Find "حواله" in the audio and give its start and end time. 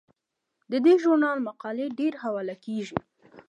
2.23-2.55